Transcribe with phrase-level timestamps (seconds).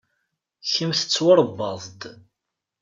[0.71, 2.01] Kemm tettwaṛebbaḍ-d.